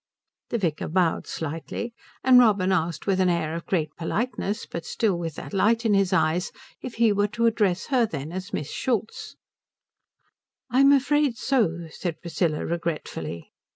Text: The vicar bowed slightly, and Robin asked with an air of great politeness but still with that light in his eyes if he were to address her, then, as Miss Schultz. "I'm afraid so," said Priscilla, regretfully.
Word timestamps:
The 0.49 0.57
vicar 0.57 0.87
bowed 0.87 1.27
slightly, 1.27 1.93
and 2.23 2.39
Robin 2.39 2.71
asked 2.71 3.05
with 3.05 3.19
an 3.19 3.29
air 3.29 3.53
of 3.53 3.67
great 3.67 3.95
politeness 3.97 4.65
but 4.65 4.83
still 4.83 5.15
with 5.15 5.35
that 5.35 5.53
light 5.53 5.85
in 5.85 5.93
his 5.93 6.11
eyes 6.11 6.51
if 6.81 6.95
he 6.95 7.11
were 7.11 7.27
to 7.27 7.45
address 7.45 7.85
her, 7.93 8.07
then, 8.07 8.31
as 8.31 8.51
Miss 8.51 8.71
Schultz. 8.71 9.35
"I'm 10.71 10.91
afraid 10.91 11.37
so," 11.37 11.81
said 11.91 12.19
Priscilla, 12.19 12.65
regretfully. 12.65 13.51